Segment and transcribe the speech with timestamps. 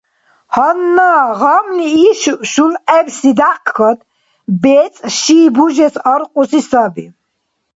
[0.53, 3.99] Гьанна гъамли иш шулгӀебси дякькад
[4.61, 7.05] бецӀ ши бужес аркьуси саби.